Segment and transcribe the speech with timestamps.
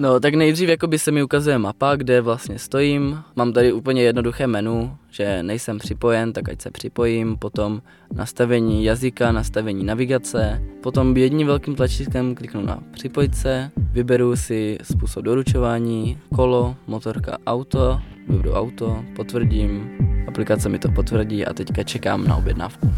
[0.00, 3.22] No, tak nejdřív jakoby se mi ukazuje mapa, kde vlastně stojím.
[3.36, 7.36] Mám tady úplně jednoduché menu, že nejsem připojen, tak ať se připojím.
[7.36, 7.82] Potom
[8.14, 10.62] nastavení jazyka, nastavení navigace.
[10.82, 18.00] Potom jedním velkým tlačítkem kliknu na připojit se, vyberu si způsob doručování, kolo, motorka, auto,
[18.28, 19.90] vyberu auto, potvrdím,
[20.28, 22.92] aplikace mi to potvrdí a teďka čekám na objednávku.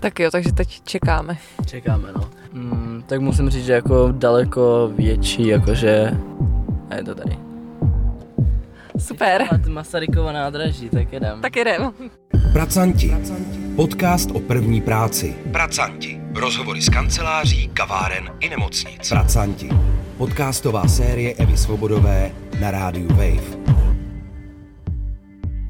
[0.00, 1.38] Tak jo, takže teď čekáme.
[1.66, 2.30] Čekáme, no.
[2.52, 6.16] Mm, tak musím říct, že jako daleko větší, jakože...
[6.90, 7.38] A je to tady.
[8.98, 9.44] Super.
[9.52, 11.40] Máte Masarykovo nádraží, tak jedem.
[11.40, 11.92] Tak jedem.
[12.52, 13.16] Pracanti.
[13.76, 15.36] Podcast o první práci.
[15.52, 16.20] Pracanti.
[16.34, 19.08] Rozhovory z kanceláří, kaváren i nemocnic.
[19.08, 19.68] Pracanti.
[20.18, 22.30] Podcastová série Evy Svobodové
[22.60, 23.76] na rádiu Wave.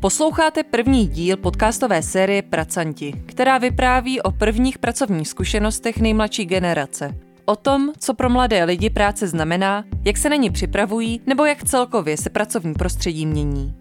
[0.00, 7.25] Posloucháte první díl podcastové série Pracanti, která vypráví o prvních pracovních zkušenostech nejmladší generace.
[7.48, 11.64] O tom, co pro mladé lidi práce znamená, jak se na ní připravují nebo jak
[11.64, 13.74] celkově se pracovní prostředí mění.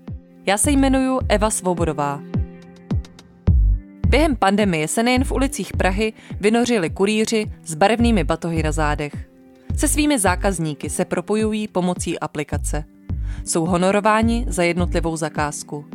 [0.46, 2.22] Já se jmenuji Eva Svobodová.
[4.08, 9.14] Během pandemie se nejen v ulicích Prahy vynořili kurýři s barevnými batohy na zádech.
[9.78, 12.84] Se svými zákazníky se propojují pomocí aplikace.
[13.46, 15.86] Jsou honorováni za jednotlivou zakázku.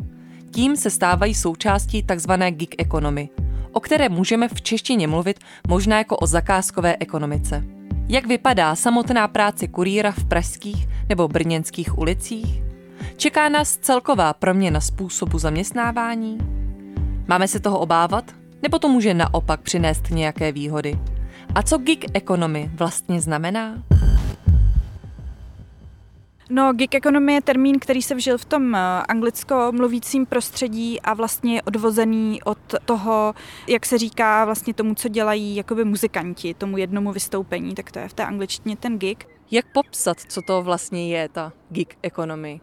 [0.51, 2.31] Tím se stávají součástí tzv.
[2.49, 3.29] gig economy,
[3.71, 7.63] o které můžeme v češtině mluvit možná jako o zakázkové ekonomice.
[8.07, 12.63] Jak vypadá samotná práce kurýra v pražských nebo brněnských ulicích?
[13.17, 16.37] Čeká nás celková proměna způsobu zaměstnávání?
[17.27, 18.31] Máme se toho obávat?
[18.61, 20.99] Nebo to může naopak přinést nějaké výhody?
[21.55, 23.83] A co gig economy vlastně znamená?
[26.53, 31.13] No, gig economy je termín, který se vžil v tom eh, anglicko mluvícím prostředí a
[31.13, 33.33] vlastně je odvozený od toho,
[33.67, 38.07] jak se říká vlastně tomu, co dělají jakoby muzikanti, tomu jednomu vystoupení, tak to je
[38.07, 39.27] v té angličtině ten gig.
[39.51, 42.61] Jak popsat, co to vlastně je ta gig economy?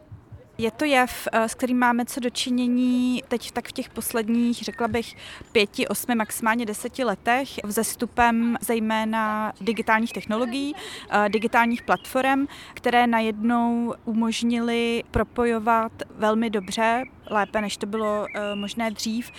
[0.61, 4.89] Je to jev, eh, s kterým máme co dočinění teď tak v těch posledních, řekla
[4.89, 5.17] bych,
[5.53, 10.75] pěti, osmi, maximálně deseti letech vzestupem zejména digitálních technologií,
[11.11, 18.91] eh, digitálních platform, které najednou umožnily propojovat velmi dobře lépe, než to bylo eh, možné
[18.91, 19.31] dřív,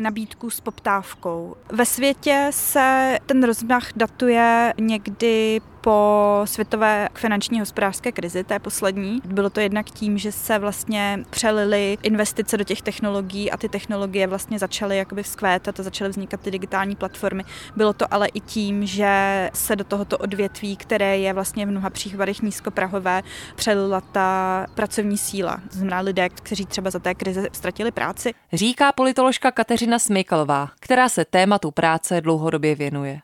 [0.00, 1.56] nabídku s poptávkou.
[1.72, 9.20] Ve světě se ten rozmach datuje někdy po světové finanční hospodářské krizi, té poslední.
[9.24, 14.26] Bylo to jednak tím, že se vlastně přelily investice do těch technologií a ty technologie
[14.26, 17.44] vlastně začaly jakoby vzkvétat a začaly vznikat ty digitální platformy.
[17.76, 21.90] Bylo to ale i tím, že se do tohoto odvětví, které je vlastně v mnoha
[21.90, 23.22] případech nízkoprahové,
[23.54, 25.60] přelila ta pracovní síla.
[25.70, 28.34] Znamená lidé, kteří třeba za té krize ztratili práci.
[28.52, 33.20] Říká politoložka Kateřina Smejkalová, která se tématu práce dlouhodobě věnuje.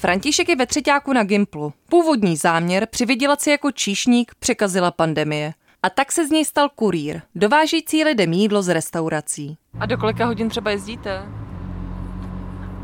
[0.00, 1.72] František je ve třetíku na Gimplu.
[1.88, 5.52] Původní záměr přivydělat si jako číšník překazila pandemie.
[5.82, 9.56] A tak se z něj stal kurýr, dovážící lidem jídlo z restaurací.
[9.80, 11.22] A do kolika hodin třeba jezdíte?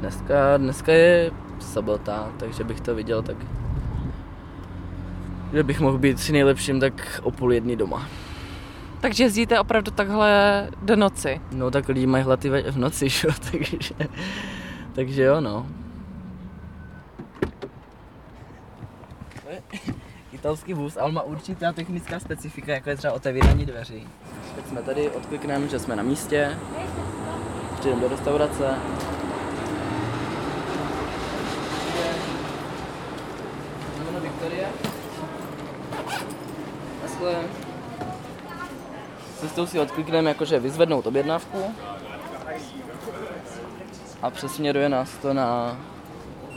[0.00, 3.36] Dneska, dneska je sobota, takže bych to viděl tak...
[5.50, 8.08] Kdybych mohl být při nejlepším, tak o půl jedný doma.
[9.00, 11.40] Takže jezdíte opravdu takhle do noci?
[11.52, 13.28] No tak lidi mají hlaty v noci, šo?
[13.50, 13.78] takže,
[14.92, 15.66] takže jo, no.
[20.36, 24.08] Italský vůz, ale má určitá technická specifika, jako je třeba otevírání dveří.
[24.54, 26.58] Teď jsme tady, odklikneme, že jsme na místě,
[27.78, 28.74] přijdeme do restaurace.
[34.04, 34.68] Jméno Viktorie.
[39.40, 41.74] Cestou si odklikneme jakože vyzvednout objednávku
[44.22, 45.76] a přesměruje nás to na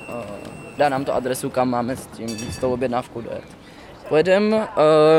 [0.09, 3.58] uh, dá nám to adresu, kam máme s tím, s tou objednávkou dojet.
[4.09, 4.63] Pojedeme uh,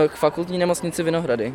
[0.09, 1.55] k fakultní nemocnici Vinohrady.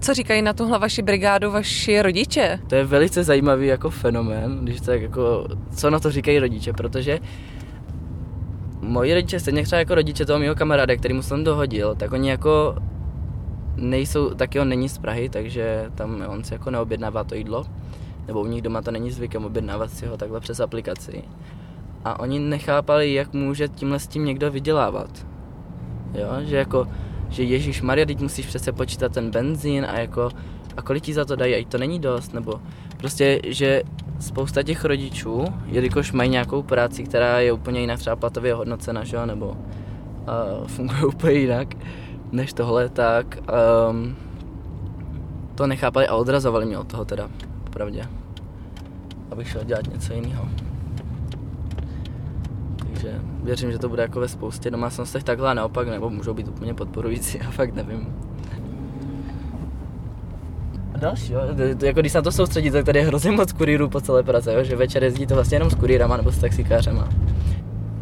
[0.00, 2.60] Co říkají na tuhle vaši brigádu vaši rodiče?
[2.66, 7.18] To je velice zajímavý jako fenomén, když tak jako, co na to říkají rodiče, protože
[8.80, 12.30] moji rodiče, stejně třeba jako rodiče toho mého kamaráda, který mu jsem dohodil, tak oni
[12.30, 12.76] jako
[13.76, 17.66] nejsou, taky on není z Prahy, takže tam on si jako neobjednává to jídlo,
[18.26, 21.22] nebo u nich doma to není zvykem objednávat si ho takhle přes aplikaci
[22.04, 25.29] a oni nechápali, jak může tímhle s tím někdo vydělávat.
[26.14, 26.86] Jo, že jako,
[27.28, 30.30] že Ježíš Maria, teď musíš přece počítat ten benzín a jako,
[30.76, 32.60] a kolik ti za to dají, a to není dost, nebo
[32.96, 33.82] prostě, že
[34.20, 39.16] spousta těch rodičů, jelikož mají nějakou práci, která je úplně jinak třeba platově hodnocena, že
[39.16, 41.68] jo, nebo uh, funguje úplně jinak
[42.32, 43.38] než tohle, tak
[43.90, 44.16] um,
[45.54, 47.28] to nechápali a odrazovali mě od toho teda,
[47.70, 48.02] pravdě,
[49.30, 50.48] abych šel dělat něco jiného.
[53.00, 56.48] takže věřím, že to bude jako ve spoustě domácnostech takhle a naopak, nebo můžou být
[56.48, 58.14] úplně podporující, já fakt nevím.
[60.94, 61.40] A další, jo,
[61.82, 64.54] jako když se na to soustředí, tak tady je hrozně moc kurýrů po celé Praze,
[64.54, 67.08] jo, že večer jezdí to vlastně jenom s kurýrama nebo s taxikářema.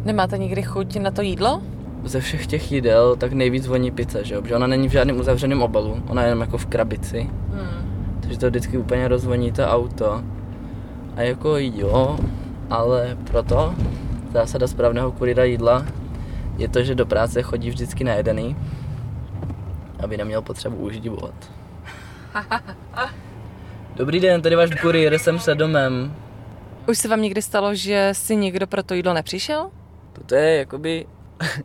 [0.05, 1.61] Nemáte nikdy chuť na to jídlo?
[2.03, 4.41] Ze všech těch jídel tak nejvíc voní pizza, že jo?
[4.41, 7.29] Protože ona není v žádném uzavřeném obalu, ona je jenom jako v krabici.
[7.53, 8.19] Hmm.
[8.19, 10.23] Takže to vždycky úplně rozvoní to auto.
[11.15, 12.17] A jako jo,
[12.69, 13.75] ale proto
[14.33, 15.85] zásada správného kurýra jídla
[16.57, 18.55] je to, že do práce chodí vždycky na jedený,
[20.03, 21.51] aby neměl potřebu uždivovat.
[23.95, 26.15] Dobrý den, tady váš kurýr, jsem se domem.
[26.87, 29.71] Už se vám někdy stalo, že si někdo pro to jídlo nepřišel?
[30.25, 31.05] To je jakoby...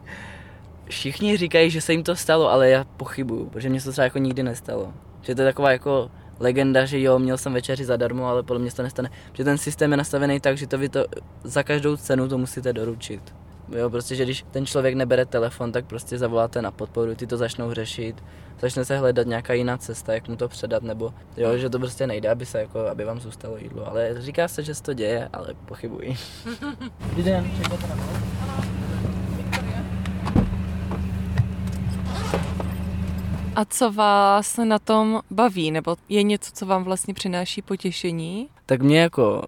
[0.89, 4.05] Všichni říkají, že se jim to stalo, ale já pochybuju, protože mě se to třeba
[4.05, 4.93] jako nikdy nestalo.
[5.23, 6.11] Že to je taková jako
[6.41, 9.11] legenda, že jo, měl jsem večeři zadarmo, ale podle mě se to nestane.
[9.33, 11.05] Že ten systém je nastavený tak, že to vy to
[11.45, 13.35] za každou cenu to musíte doručit.
[13.69, 17.37] Jo, prostě, že když ten člověk nebere telefon, tak prostě zavoláte na podporu, ty to
[17.37, 18.25] začnou řešit,
[18.61, 22.07] začne se hledat nějaká jiná cesta, jak mu to předat, nebo jo, že to prostě
[22.07, 23.89] nejde, aby se jako, aby vám zůstalo jídlo.
[23.89, 26.17] Ale říká se, že se to děje, ale pochybuji.
[27.09, 27.51] Dobrý den,
[27.89, 28.84] na
[33.57, 38.49] A co vás na tom baví, nebo je něco, co vám vlastně přináší potěšení?
[38.67, 39.43] Tak mě jako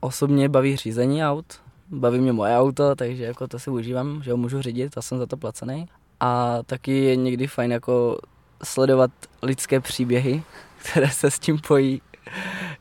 [0.00, 1.46] osobně baví řízení aut,
[1.90, 5.18] baví mě moje auto, takže jako to si užívám, že ho můžu řídit a jsem
[5.18, 5.86] za to placený.
[6.20, 8.18] A taky je někdy fajn jako
[8.64, 9.10] sledovat
[9.42, 10.42] lidské příběhy,
[10.90, 12.02] které se s tím pojí.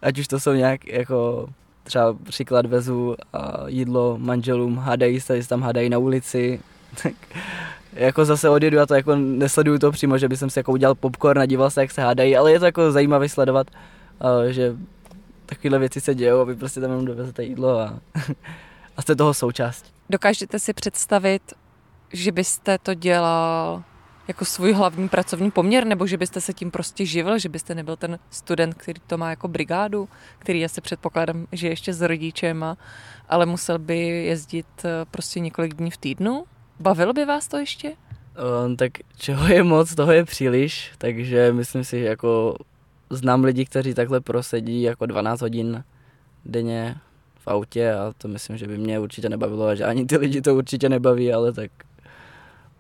[0.01, 1.50] Ať už to jsou nějak jako
[1.84, 6.60] třeba příklad vezu a jídlo manželům, hádají se, tam hádají na ulici,
[7.04, 7.13] tak
[7.94, 11.40] jako zase odjedu a to jako nesleduju to přímo, že bych si jako udělal popcorn
[11.40, 13.68] a díval se, jak se hádají, ale je to jako zajímavé sledovat,
[14.50, 14.76] že
[15.46, 18.00] takovéhle věci se dějou a vy prostě tam jenom dovezete jídlo a,
[18.98, 19.86] a jste toho součást.
[20.10, 21.54] Dokážete si představit,
[22.14, 23.84] že byste to dělal
[24.28, 27.96] jako svůj hlavní pracovní poměr, nebo že byste se tím prostě živil, že byste nebyl
[27.96, 30.10] ten student, který to má jako brigádu,
[30.40, 32.78] který já se předpokládám, že ještě s rodičema,
[33.30, 36.46] ale musel by jezdit eh, prostě několik dní v týdnu?
[36.81, 37.94] Bavilo by vás to ještě?
[38.66, 42.56] Um, tak čeho je moc, toho je příliš, takže myslím si, že jako
[43.10, 45.83] znám lidi, kteří takhle prosedí jako 12 hodin
[46.45, 46.95] denně
[47.39, 50.42] v autě a to myslím, že by mě určitě nebavilo a že ani ty lidi
[50.42, 51.72] to určitě nebaví, ale tak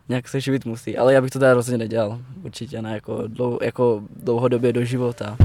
[0.09, 0.97] nějak se živit musí.
[0.97, 2.19] Ale já bych to teda rozhodně nedělal.
[2.43, 5.37] Určitě ne jako, dlou, jako dlouhodobě do života.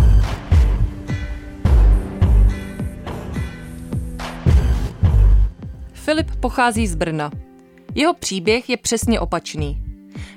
[5.92, 7.30] Filip pochází z Brna.
[7.96, 9.82] Jeho příběh je přesně opačný.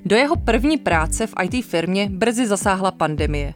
[0.05, 3.53] Do jeho první práce v IT firmě brzy zasáhla pandemie.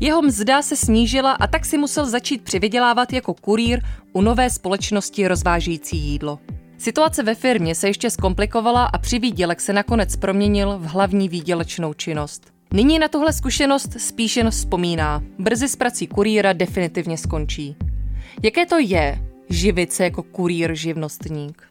[0.00, 3.80] Jeho mzda se snížila a tak si musel začít přivydělávat jako kurýr
[4.12, 6.38] u nové společnosti rozvážející jídlo.
[6.78, 11.94] Situace ve firmě se ještě zkomplikovala a při výdělek se nakonec proměnil v hlavní výdělečnou
[11.94, 12.52] činnost.
[12.72, 15.22] Nyní na tuhle zkušenost spíš jen vzpomíná.
[15.38, 17.76] Brzy s prací kurýra definitivně skončí.
[18.42, 19.18] Jaké to je
[19.50, 21.62] živit se jako kurýr živnostník?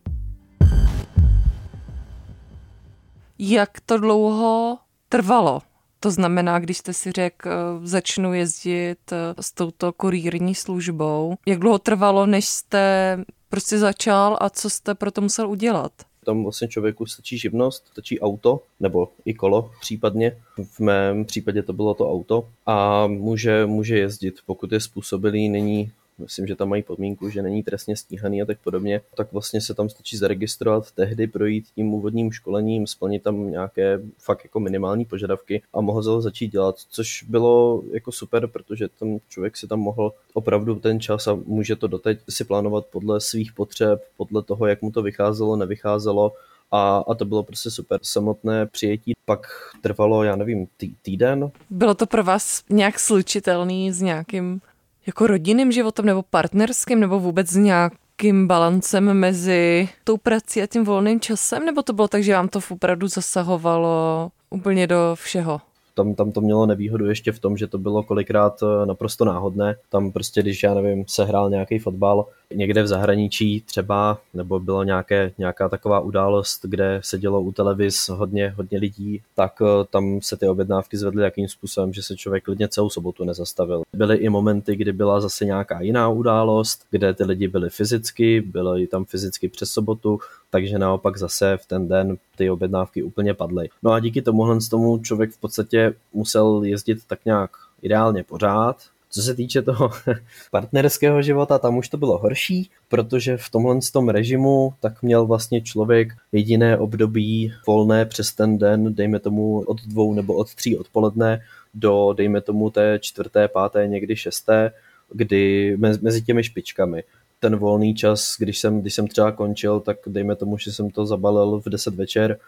[3.39, 4.77] Jak to dlouho
[5.09, 5.61] trvalo?
[5.99, 7.53] To znamená, když jste si řekl, eh,
[7.87, 13.17] začnu jezdit eh, s touto kurýrní službou, jak dlouho trvalo, než jste
[13.49, 15.91] prostě začal a co jste pro to musel udělat?
[16.25, 20.37] Tam vlastně člověku stačí živnost, stačí auto nebo i kolo případně.
[20.63, 25.91] V mém případě to bylo to auto a může, může jezdit, pokud je způsobilý, není
[26.17, 29.73] myslím, že tam mají podmínku, že není trestně stíhaný a tak podobně, tak vlastně se
[29.73, 35.61] tam stačí zaregistrovat, tehdy projít tím úvodním školením, splnit tam nějaké fakt jako minimální požadavky
[35.73, 40.75] a mohl začít dělat, což bylo jako super, protože ten člověk si tam mohl opravdu
[40.75, 44.91] ten čas a může to doteď si plánovat podle svých potřeb, podle toho, jak mu
[44.91, 46.31] to vycházelo, nevycházelo,
[46.73, 47.99] a, a to bylo prostě super.
[48.03, 49.47] Samotné přijetí pak
[49.81, 51.51] trvalo, já nevím, tý, týden.
[51.69, 54.61] Bylo to pro vás nějak slučitelný s nějakým
[55.07, 61.19] jako rodinným životem nebo partnerským nebo vůbec nějakým balancem mezi tou prací a tím volným
[61.19, 61.65] časem?
[61.65, 65.61] Nebo to bylo tak, že vám to opravdu zasahovalo úplně do všeho?
[65.93, 69.75] tam, tam to mělo nevýhodu ještě v tom, že to bylo kolikrát eh, naprosto náhodné.
[69.89, 74.83] Tam prostě, když já nevím, se hrál nějaký fotbal někde v zahraničí třeba, nebo byla
[74.83, 80.19] nějaké, nějaká taková událost, kde se dělo u televiz hodně, hodně lidí, tak eh, tam
[80.21, 83.83] se ty objednávky zvedly jakým způsobem, že se člověk klidně celou sobotu nezastavil.
[83.93, 88.87] Byly i momenty, kdy byla zase nějaká jiná událost, kde ty lidi byli fyzicky, byli
[88.87, 90.19] tam fyzicky přes sobotu,
[90.49, 93.69] takže naopak zase v ten den ty objednávky úplně padly.
[93.83, 98.77] No a díky tomuhle tomu člověk v podstatě musel jezdit tak nějak ideálně pořád,
[99.13, 99.91] Co se týče toho
[100.51, 105.61] partnerského života, tam už to bylo horší, protože v tomhle tom režimu tak měl vlastně
[105.61, 111.41] člověk jediné období volné přes ten den, dejme tomu od dvou nebo od tří odpoledne
[111.73, 114.71] do, dejme tomu, té čtvrté, páté, někdy šesté,
[115.11, 117.03] kdy mezi těmi špičkami.
[117.39, 121.05] Ten volný čas, když jsem, když jsem třeba končil, tak dejme tomu, že jsem to
[121.05, 122.39] zabalil v 10 večer,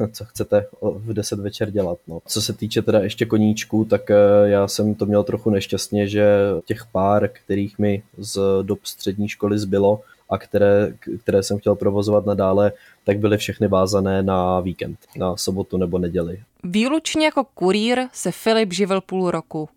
[0.12, 1.98] co chcete v 10 večer dělat.
[2.06, 2.20] No.
[2.26, 6.26] Co se týče teda ještě koníčků, tak eh, já jsem to měl trochu nešťastně, že
[6.64, 10.00] těch pár, kterých mi z dob střední školy zbylo
[10.30, 12.72] a které, které jsem chtěl provozovat nadále,
[13.04, 16.42] tak byly všechny vázané na víkend, na sobotu nebo neděli.
[16.64, 19.68] Výlučně jako kurýr se Filip živil půl roku.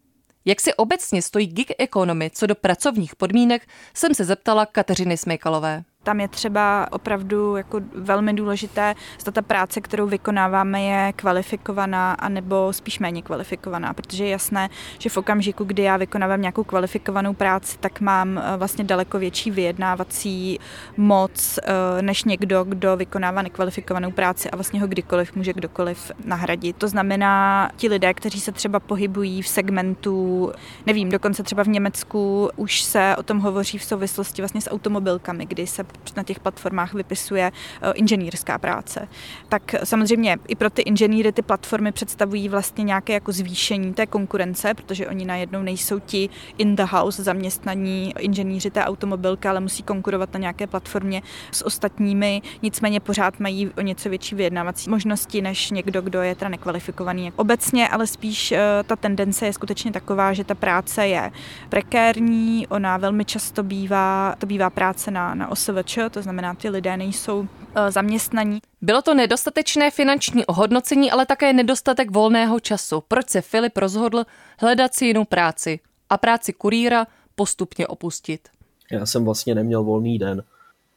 [0.46, 5.84] Jak si obecně stojí gig economy co do pracovních podmínek, jsem se zeptala Kateřiny Smejkalové.
[6.03, 12.74] Tam je třeba opravdu jako velmi důležité, zda ta práce, kterou vykonáváme, je kvalifikovaná anebo
[12.74, 17.77] spíš méně kvalifikovaná, protože je jasné, že v okamžiku, kdy já vykonávám nějakou kvalifikovanou práci,
[17.79, 20.60] tak mám eh, vlastně daleko větší vyjednávací
[20.98, 26.75] moc eh, než někdo, kdo vykonává nekvalifikovanou práci a vlastně ho kdykoliv může kdokoliv nahradit.
[26.75, 30.51] To znamená, ti lidé, kteří se třeba pohybují v segmentu,
[30.86, 35.46] nevím, dokonce třeba v Německu už se o tom hovoří v souvislosti vlastně s automobilkami,
[35.46, 37.51] kdy se na těch platformách vypisuje
[37.82, 39.08] eh, inženýrská práce.
[39.50, 44.74] Tak samozřejmě i pro ty inženýry ty platformy představují vlastně nějaké jako zvýšení té konkurence,
[44.74, 50.34] protože oni najednou nejsou ti in the house zaměstnaní inženýři té automobilky, ale musí konkurovat
[50.34, 56.01] na nějaké platformě s ostatními, nicméně pořád mají o něco větší vyjednávací možnosti než někdo,
[56.01, 57.32] kdo je teda nekvalifikovaný.
[57.36, 61.32] Obecně ale spíš eh, ta tendence je skutečně taková, že ta práce je
[61.70, 66.69] prekérní, ona velmi často bývá, to bývá práce na, na OSV OSVČ, to znamená, ty
[66.69, 68.59] lidé nejsou eh, zaměstnaní.
[68.81, 73.03] Bylo to nedostatečné finanční ohodnocení, ale také nedostatek volného času.
[73.07, 74.25] Proč se Filip rozhodl
[74.59, 78.50] hledat si jinou práci a práci kurýra postupně opustit?
[78.91, 80.43] Já jsem vlastně neměl volný den.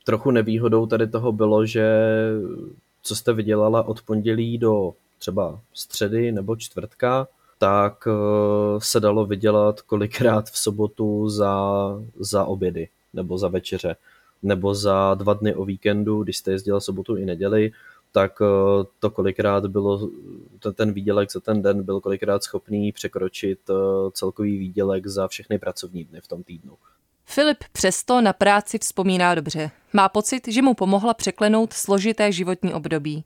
[0.04, 1.92] Trochu nevýhodou tady toho bylo, že
[3.02, 7.26] co jste vydělala od pondělí do třeba středy nebo čtvrtka,
[7.58, 8.12] tak eh,
[8.78, 11.64] se dalo vydělat kolikrát v sobotu za,
[12.18, 13.96] za obědy nebo za večeře
[14.42, 17.72] nebo za dva dny o víkendu, když jste jezdila sobotu i neděli,
[18.12, 20.10] tak eh, to kolikrát bylo,
[20.74, 23.74] ten výdělek za ten den byl kolikrát schopný překročit eh,
[24.12, 26.72] celkový výdělek za všechny pracovní dny v tom týdnu.
[27.24, 29.70] Filip přesto na práci vzpomíná dobře.
[29.92, 33.24] Má pocit, že mu pomohla překlenout složité životní období.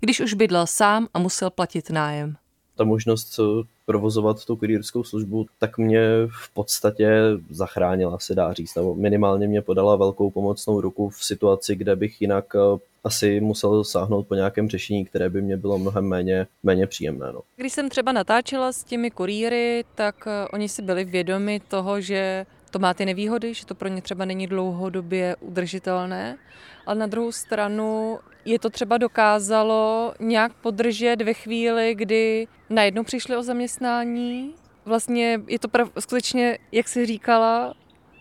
[0.00, 2.36] Když už bydlel sám a musel platit nájem.
[2.76, 3.40] Ta možnost
[3.86, 9.62] provozovat tu kurýrskou službu, tak mě v podstatě zachránila, se dá říct, nebo minimálně mě
[9.62, 14.68] podala velkou pomocnou ruku v situaci, kde bych jinak eh, asi musel sáhnout po nějakém
[14.68, 17.32] řešení, které by mě bylo mnohem méně, méně příjemné.
[17.32, 17.40] No.
[17.56, 22.46] Když jsem třeba natáčela s těmi kurýry, tak eh, oni si byli vědomi toho, že
[22.74, 26.38] to má ty nevýhody, že to pro ně třeba není dlouhodobě udržitelné,
[26.86, 33.36] ale na druhou stranu je to třeba dokázalo nějak podržet ve chvíli, kdy najednou přišli
[33.36, 34.54] o zaměstnání.
[34.84, 37.74] Vlastně je to prav, skutečně, jak si říkala,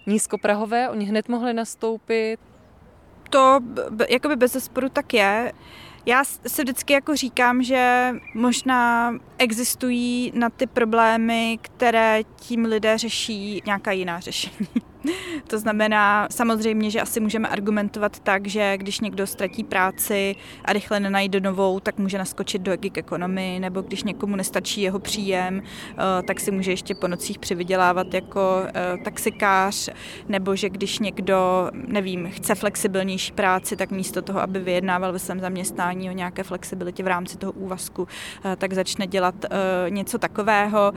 [0.08, 2.38] nízkoprahové, oni hned mohli nastoupit.
[3.30, 3.60] To
[4.10, 5.52] jakoby bez zesporu tak je.
[6.06, 13.62] Já si vždycky jako říkám, že možná existují na ty problémy, které tím lidé řeší,
[13.66, 14.68] nějaká jiná řešení.
[15.48, 21.00] To znamená samozřejmě, že asi můžeme argumentovat tak, že když někdo ztratí práci a rychle
[21.00, 26.24] nenajde novou, tak může naskočit do gig economy, nebo když někomu nestačí jeho příjem, eh,
[26.24, 29.90] tak si může ještě po nocích přivydělávat jako eh, taxikář,
[30.30, 35.40] nebo že když někdo, nevím, chce flexibilnější práci, tak místo toho, aby vyjednával ve svém
[35.40, 38.08] zaměstnání o nějaké flexibilitě v rámci toho úvazku,
[38.46, 39.36] eh, tak začne dělat
[39.90, 40.94] něco takového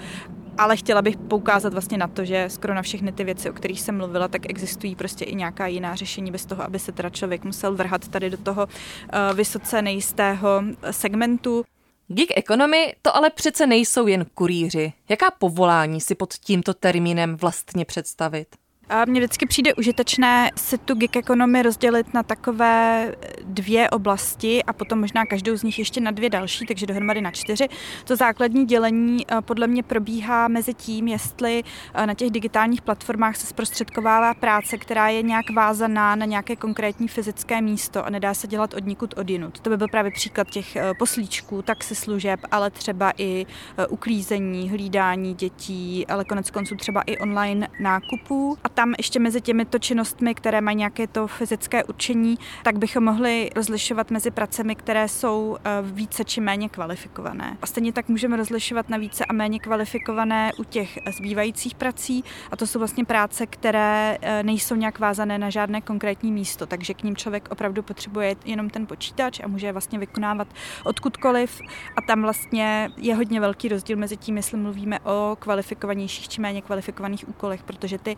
[0.59, 3.81] ale chtěla bych poukázat vlastně na to, že skoro na všechny ty věci, o kterých
[3.81, 7.45] jsem mluvila, tak existují prostě i nějaká jiná řešení bez toho, aby se teda člověk
[7.45, 11.65] musel vrhat tady do toho uh, vysoce nejistého segmentu.
[12.09, 14.93] Gig economy to ale přece nejsou jen kurýři.
[15.09, 18.49] Jaká povolání si pod tímto termínem vlastně představit?
[18.89, 23.13] A mně vždycky přijde užitečné si tu gig economy rozdělit na takové
[23.45, 27.31] dvě oblasti a potom možná každou z nich ještě na dvě další, takže dohromady na
[27.31, 27.69] čtyři.
[28.05, 31.63] To základní dělení eh, podle mě probíhá mezi tím, jestli
[31.95, 37.09] eh, na těch digitálních platformách se zprostředkovává práce, která je nějak vázaná na nějaké konkrétní
[37.09, 39.61] fyzické místo a nedá se dělat od nikud od jinut.
[39.61, 43.47] To by byl právě příklad těch eh, poslíčků, služeb, ale třeba i
[43.89, 48.59] uklízení, hlídání dětí, ale konec konců třeba i online nákupů.
[48.65, 53.51] A tam ještě mezi těmito činnostmi, které mají nějaké to fyzické určení, tak bychom mohli
[53.57, 57.57] rozlišovat mezi pracemi, které jsou eh, více či méně kvalifikované.
[57.63, 62.25] A stejně tak můžeme rozlišovat na více a méně kvalifikované u těch zbývajících prací.
[62.51, 66.95] A to jsou vlastně práce, které eh, nejsou nějak vázané na žádné konkrétní místo, takže
[66.95, 70.49] k ním člověk opravdu potřebuje jenom ten počítač a může je vlastně vykonávat
[70.85, 71.61] odkudkoliv.
[71.97, 76.63] A tam vlastně je hodně velký rozdíl mezi tím, jestli mluvíme o kvalifikovanějších či méně
[76.63, 78.17] kvalifikovaných úkolech, protože ty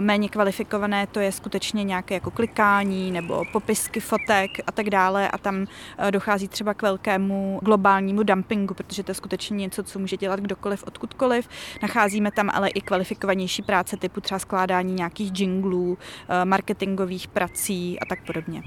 [0.00, 5.38] méně kvalifikované to je skutečně nějaké jako klikání nebo popisky fotek a tak dále a
[5.38, 10.16] tam uh, dochází třeba k velkému globálnímu dumpingu, protože to je skutečně něco, co může
[10.16, 11.48] dělat kdokoliv odkudkoliv.
[11.82, 15.96] Nacházíme tam ale i kvalifikovanější práce typu třeba skládání nějakých jinglů, uh,
[16.44, 18.62] marketingových prací a tak podobně.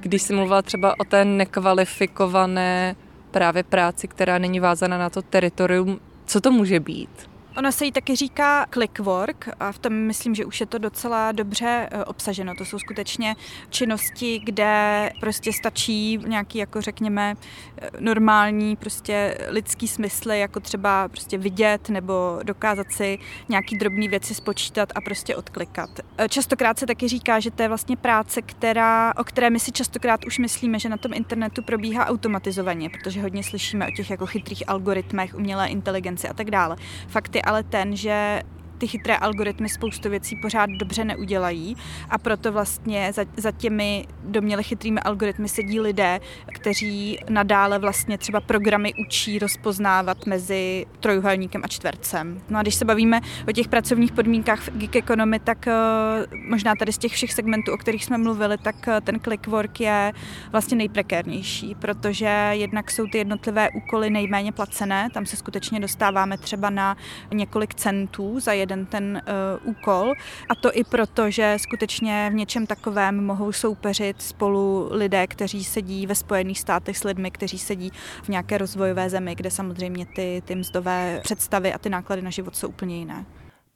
[0.00, 2.96] Když jsi mluvila třeba o té nekvalifikované
[3.30, 7.31] právě práci, která není vázána na to teritorium, co to může být?
[7.56, 11.32] Ona se jí taky říká clickwork a v tom myslím, že už je to docela
[11.32, 12.54] dobře e, obsaženo.
[12.54, 13.36] To jsou skutečně
[13.70, 17.34] činnosti, kde prostě stačí nějaký, jako řekněme,
[17.82, 23.18] e, normální prostě lidský smysly, jako třeba prostě vidět nebo dokázat si
[23.48, 25.90] nějaký drobný věci spočítat a prostě odklikat.
[26.18, 29.72] E, častokrát se taky říká, že to je vlastně práce, která, o které my si
[29.72, 34.26] častokrát už myslíme, že na tom internetu probíhá automatizovaně, protože hodně slyšíme o těch jako
[34.26, 36.76] chytrých algoritmech, umělé inteligenci a tak dále.
[37.08, 38.42] Fakt je ale ten, že
[38.82, 41.76] ty chytré algoritmy spoustu věcí pořád dobře neudělají
[42.10, 46.20] a proto vlastně za, za těmi doměle chytrými algoritmy sedí lidé,
[46.54, 52.40] kteří nadále vlastně třeba programy učí rozpoznávat mezi trojuhelníkem a čtvercem.
[52.48, 56.74] No a když se bavíme o těch pracovních podmínkách v gig economy, tak uh, možná
[56.74, 60.12] tady z těch všech segmentů, o kterých jsme mluvili, tak uh, ten clickwork je
[60.52, 66.70] vlastně nejprekérnější, protože jednak jsou ty jednotlivé úkoly nejméně placené, tam se skutečně dostáváme třeba
[66.70, 66.96] na
[67.34, 69.22] několik centů za jeden jeden ten
[69.62, 70.12] uh, úkol.
[70.48, 76.06] A to i proto, že skutečně v něčem takovém mohou soupeřit spolu lidé, kteří sedí
[76.06, 80.54] ve Spojených státech s lidmi, kteří sedí v nějaké rozvojové zemi, kde samozřejmě ty, ty
[80.54, 83.24] mzdové představy a ty náklady na život jsou úplně jiné.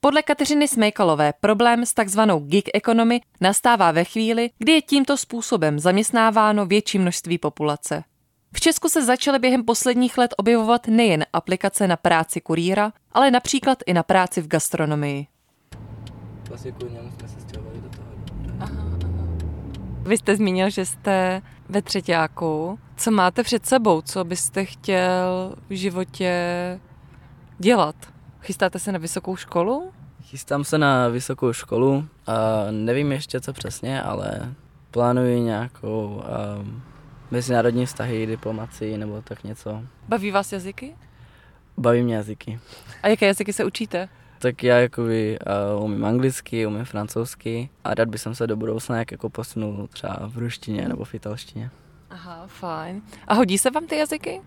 [0.01, 5.79] Podle Kateřiny Smejkalové problém s takzvanou gig economy nastává ve chvíli, kdy je tímto způsobem
[5.79, 8.05] zaměstnáváno větší množství populace.
[8.53, 13.79] V Česku se začaly během posledních let objevovat nejen aplikace na práci kurýra, ale například
[13.87, 15.27] i na práci v gastronomii.
[16.49, 18.09] Vlastně kvůli němu jsme se stěhovali do toho.
[18.61, 19.27] Aha, aha.
[20.03, 22.79] Vy jste zmínil, že jste ve třetíku.
[22.97, 24.03] Co máte před sebou?
[24.03, 26.33] Co byste chtěl v životě
[27.59, 27.97] dělat?
[28.41, 29.93] Chystáte se na vysokou školu?
[30.23, 32.09] Chystám se na vysokou školu.
[32.27, 32.35] A
[32.71, 34.55] nevím ještě co přesně, ale
[34.91, 36.23] plánuji nějakou
[36.61, 36.83] um,
[37.31, 39.83] mezinárodní vztahy, diplomaci nebo tak něco.
[40.09, 40.95] Baví vás jazyky?
[41.79, 42.61] Baví mě jazyky.
[43.03, 44.09] A jaké jazyky se učíte?
[44.39, 45.39] Tak já jakoby
[45.77, 50.19] uh, umím anglicky, umím francouzsky a rád bych se do budoucna nějak jako posunul třeba
[50.27, 51.71] v ruštině nebo v italštině.
[52.11, 53.03] Aha, fajn.
[53.29, 54.41] A hodí se vám ty jazyky?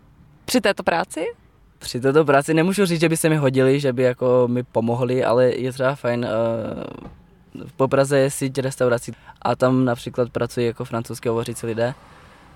[0.45, 1.25] Při této práci?
[1.79, 5.23] Při této práci nemůžu říct, že by se mi hodili, že by jako mi pomohli,
[5.23, 9.11] ale je třeba fajn uh, v Popraze je síť restaurací
[9.41, 11.93] a tam například pracují jako francouzsky hovořící lidé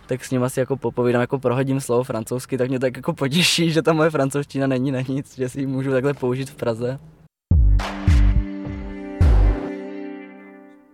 [0.08, 3.72] tak s ním asi jako popovídám, jako prohodím slovo francouzsky, tak mě tak jako potěší,
[3.72, 7.00] že ta moje francouzština není na nic, že si ji můžu takhle použít v Praze.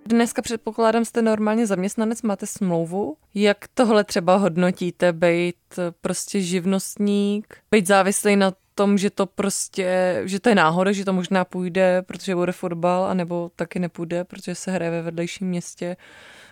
[0.06, 3.16] Dneska předpokládám, jste normálně zaměstnanec, máte smlouvu.
[3.34, 5.56] Jak tohle třeba hodnotíte, být
[6.02, 11.14] prostě živnostník, být závislý na tom, že to prostě, že to je náhoda, že to
[11.14, 15.98] možná půjde, protože bude fotbal, anebo taky nepůjde, protože se hraje ve vedlejším městě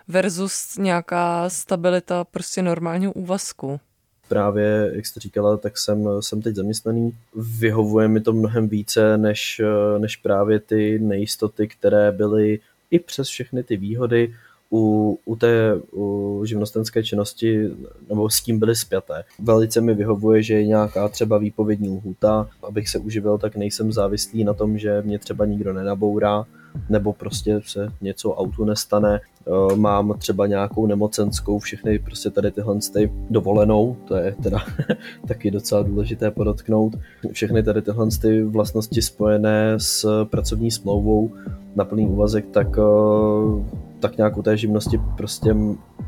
[0.07, 3.79] versus nějaká stabilita prostě normálního úvazku.
[4.27, 7.17] Právě, jak jste říkala, tak jsem, jsem teď zaměstnaný.
[7.35, 9.61] Vyhovuje mi to mnohem více, než,
[9.97, 12.59] než právě ty nejistoty, které byly
[12.91, 14.35] i přes všechny ty výhody
[14.71, 17.69] u, u té u živnostenské činnosti,
[18.09, 19.23] nebo s tím byly spjaté.
[19.39, 24.43] Velice mi vyhovuje, že je nějaká třeba výpovědní lhůta, abych se uživil, tak nejsem závislý
[24.43, 26.45] na tom, že mě třeba nikdo nenabourá,
[26.89, 32.79] nebo prostě se něco autu nestane, eh, mám třeba nějakou nemocenskou, všechny prostě tady tyhle
[32.93, 34.59] ty dovolenou, to je teda
[35.27, 36.95] taky docela důležité podotknout,
[37.31, 41.31] všechny tady tyhle ty vlastnosti spojené s pracovní smlouvou
[41.75, 45.55] na plný úvazek, tak, eh, tak nějak u té živnosti prostě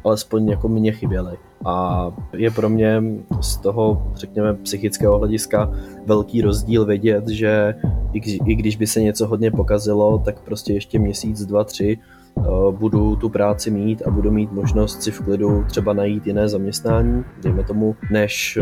[0.04, 1.38] alespoň jako mě chyběly.
[1.66, 3.04] A je pro mě
[3.42, 5.72] z toho, řekněme, psychického hlediska
[6.06, 7.76] velký rozdíl vědět, že
[8.46, 11.98] i když by se něco hodně pokazilo, tak prostě ještě měsíc, dva, tři
[12.72, 17.24] budu tu práci mít a budu mít možnost si v klidu třeba najít jiné zaměstnání,
[17.44, 18.60] dejme tomu, než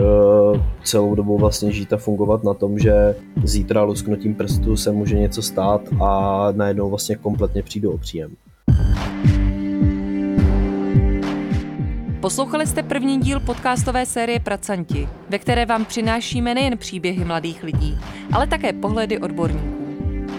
[0.83, 5.41] celou dobu vlastně žít a fungovat na tom, že zítra lusknutím prstu se může něco
[5.41, 8.31] stát a najednou vlastně kompletně přijdu o příjem.
[12.27, 17.97] Poslouchali jste první díl podcastové série Pracanti, ve které vám přinášíme nejen příběhy mladých lidí,
[18.33, 19.87] ale také pohledy odborníků.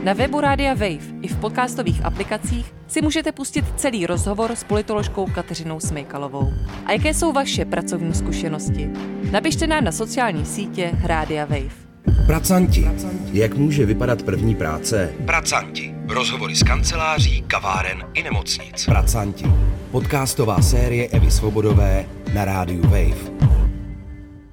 [0.05, 5.27] Na webu Rádia Wave i v podcastových aplikacích si můžete pustit celý rozhovor s politoložkou
[5.27, 6.53] Kateřinou Smejkalovou.
[6.87, 8.90] A jaké jsou vaše pracovní zkušenosti?
[9.31, 11.88] Napište nám na sociální sítě Rádia Wave.
[12.27, 12.85] Pracanti.
[13.33, 15.15] Jak může vypadat první práce?
[15.27, 15.95] Pracanti.
[16.09, 18.85] Rozhovory z kanceláří, kaváren i nemocnic.
[18.85, 19.45] Pracanti.
[19.91, 23.31] Podcastová série Evy Svobodové na rádiu Wave.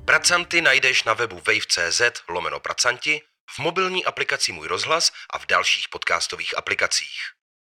[0.06, 3.22] Pracanty najdeš na webu wave.cz lomeno pracanti,
[3.56, 7.18] v mobilní aplikaci Můj rozhlas a v dalších podcastových aplikacích.